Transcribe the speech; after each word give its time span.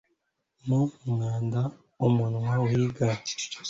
mu 0.67 0.79
mwanda, 1.11 1.61
umunwa 2.07 2.53
wiga 2.67 3.07